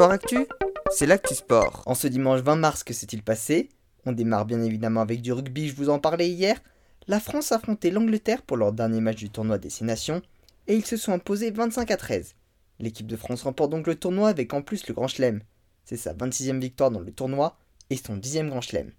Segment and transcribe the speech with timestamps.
[0.00, 0.46] Sport Actu,
[0.90, 1.82] c'est l'actu sport.
[1.84, 3.68] En ce dimanche 20 mars, que s'est-il passé?
[4.06, 6.58] On démarre bien évidemment avec du rugby, je vous en parlais hier.
[7.06, 10.22] La France a affronté l'Angleterre pour leur dernier match du tournoi des Nations
[10.68, 12.34] et ils se sont imposés 25 à 13.
[12.78, 15.42] L'équipe de France remporte donc le tournoi avec en plus le Grand Chelem.
[15.84, 17.58] C'est sa 26e victoire dans le tournoi
[17.90, 18.92] et son 10e Grand Chelem.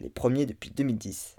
[0.00, 1.36] Les premiers depuis 2010.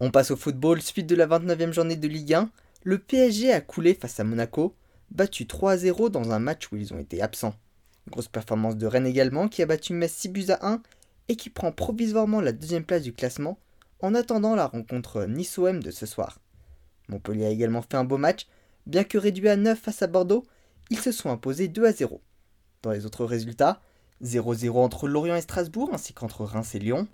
[0.00, 2.50] On passe au football, suite de la 29e journée de Ligue 1.
[2.82, 4.74] Le PSG a coulé face à Monaco,
[5.10, 7.54] battu 3 à 0 dans un match où ils ont été absents.
[8.10, 10.82] Grosse performance de Rennes également, qui a battu Metz 6 buts à 1
[11.28, 13.58] et qui prend provisoirement la deuxième place du classement
[14.00, 16.40] en attendant la rencontre Nice-OM de ce soir.
[17.08, 18.46] Montpellier a également fait un beau match,
[18.86, 20.44] bien que réduit à 9 face à Bordeaux,
[20.90, 22.20] ils se sont imposés 2 à 0.
[22.82, 23.80] Dans les autres résultats,
[24.22, 27.08] 0-0 entre Lorient et Strasbourg ainsi qu'entre Reims et Lyon,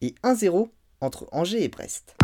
[0.00, 0.68] et 1-0
[1.00, 2.16] entre Angers et Brest.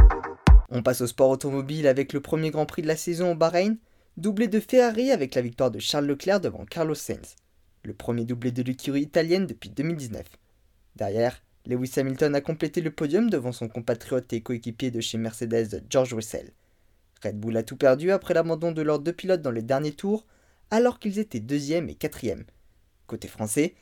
[0.71, 3.77] On passe au sport automobile avec le premier Grand Prix de la saison au Bahreïn,
[4.17, 7.35] doublé de Ferrari avec la victoire de Charles Leclerc devant Carlos Sainz
[7.85, 10.27] le premier doublé de l'écurie italienne depuis 2019.
[10.97, 15.85] Derrière, Lewis Hamilton a complété le podium devant son compatriote et coéquipier de chez Mercedes,
[15.89, 16.53] George Russell.
[17.23, 20.27] Red Bull a tout perdu après l'abandon de leurs deux pilotes dans les derniers tours,
[20.71, 22.45] alors qu'ils étaient deuxième et quatrième.
[23.07, 23.75] Côté français,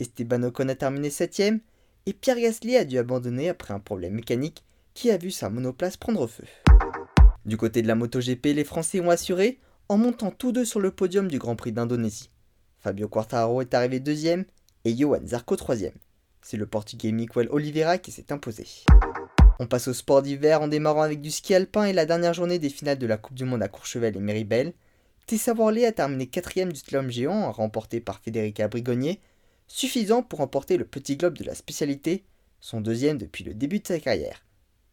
[0.00, 1.60] Esteban Ocon a terminé septième,
[2.06, 5.96] et Pierre Gasly a dû abandonner après un problème mécanique qui a vu sa monoplace
[5.96, 6.44] prendre feu.
[7.44, 10.90] Du côté de la MotoGP, les Français ont assuré en montant tous deux sur le
[10.90, 12.30] podium du Grand Prix d'Indonésie.
[12.88, 14.46] Fabio Quartararo est arrivé deuxième
[14.86, 15.92] et Johan Zarco troisième.
[16.40, 18.66] C'est le portugais Miguel Oliveira qui s'est imposé.
[19.58, 22.58] On passe au sport d'hiver en démarrant avec du ski alpin et la dernière journée
[22.58, 24.72] des finales de la Coupe du Monde à Courchevel et Méribel.
[25.26, 29.20] Tessa Worley a terminé quatrième du slalom géant remporté par Federica Brigonier,
[29.66, 32.24] suffisant pour remporter le petit globe de la spécialité,
[32.58, 34.46] son deuxième depuis le début de sa carrière.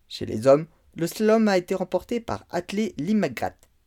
[0.10, 0.66] Chez les hommes,
[0.98, 3.18] le slalom a été remporté par Atlé Lee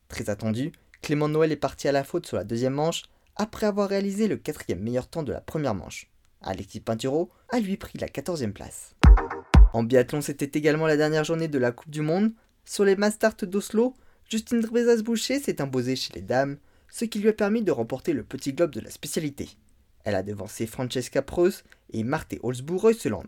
[0.08, 0.72] Très attendu,
[1.02, 3.04] Clément Noël est parti à la faute sur la deuxième manche,
[3.38, 6.10] après avoir réalisé le quatrième meilleur temps de la première manche.
[6.42, 8.94] Alexis Pinturo a lui pris la quatorzième place.
[9.72, 12.32] En biathlon, c'était également la dernière journée de la Coupe du Monde.
[12.64, 13.94] Sur les Mastart d'Oslo,
[14.28, 18.24] Justine Drezas-Boucher s'est imposée chez les dames, ce qui lui a permis de remporter le
[18.24, 19.48] petit globe de la spécialité.
[20.04, 23.26] Elle a devancé Francesca Preuss et Marthe Holzbourg-Reuseland.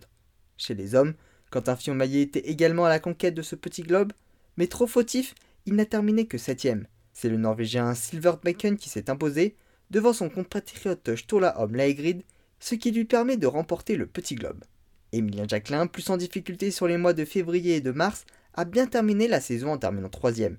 [0.56, 1.14] Chez les hommes,
[1.50, 4.12] Quentin Fillon-Maillet était également à la conquête de ce petit globe,
[4.56, 5.34] mais trop fautif,
[5.66, 6.86] il n'a terminé que septième.
[7.12, 9.56] C'est le Norvégien Silver Bacon qui s'est imposé,
[9.90, 12.22] devant son compatriote Stola Homme Laegrid,
[12.58, 14.64] ce qui lui permet de remporter le petit globe.
[15.12, 18.24] Emilien Jacquelin, plus en difficulté sur les mois de février et de mars,
[18.54, 20.58] a bien terminé la saison en terminant troisième.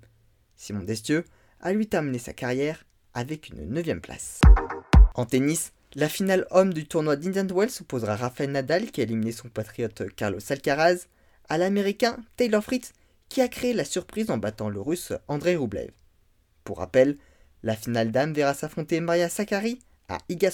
[0.55, 1.25] Simon Destieux
[1.61, 4.41] a lui terminé sa carrière avec une neuvième place.
[5.15, 9.31] En tennis, la finale homme du tournoi d'Indian Wells opposera Rafael Nadal qui a éliminé
[9.31, 11.07] son compatriote Carlos Alcaraz
[11.49, 12.93] à l'américain Taylor Fritz
[13.27, 15.91] qui a créé la surprise en battant le russe Andrei Rublev.
[16.63, 17.17] Pour rappel,
[17.63, 19.79] la finale d'âme verra s'affronter Maria Sakkari
[20.09, 20.49] à Iga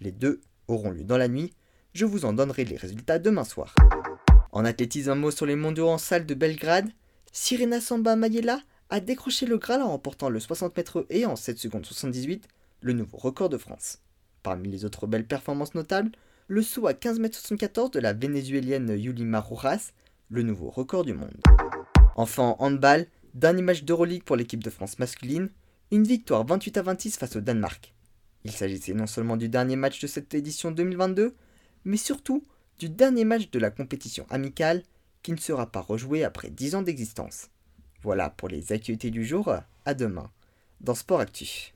[0.00, 1.52] Les deux auront lieu dans la nuit.
[1.92, 3.74] Je vous en donnerai les résultats demain soir.
[4.52, 6.88] En athlétisme, un mot sur les mondiaux en salle de Belgrade.
[7.32, 11.58] Sirena Samba Mayela a décroché le Graal en remportant le 60 mètres et en 7
[11.58, 12.48] secondes 78,
[12.80, 13.98] le nouveau record de France.
[14.42, 16.12] Parmi les autres belles performances notables,
[16.48, 19.92] le saut à 15 mètres 74 de la vénézuélienne Yulima Rojas,
[20.30, 21.36] le nouveau record du monde.
[22.14, 25.50] Enfin, en handball, dernier match d'Euroleague pour l'équipe de France masculine,
[25.90, 27.94] une victoire 28 à 26 face au Danemark.
[28.44, 31.34] Il s'agissait non seulement du dernier match de cette édition 2022,
[31.84, 32.42] mais surtout
[32.78, 34.82] du dernier match de la compétition amicale
[35.22, 37.48] qui ne sera pas rejoué après 10 ans d'existence.
[38.02, 39.52] Voilà pour les actualités du jour,
[39.84, 40.30] à demain
[40.80, 41.64] dans Sport Actif.